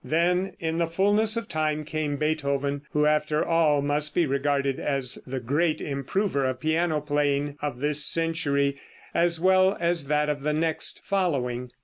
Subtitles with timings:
[0.03, 5.19] Then in the fullness of time came Beethoven, who after all must be regarded as
[5.27, 8.79] the great improver of piano playing of this century,
[9.13, 11.71] as well as that of the next following.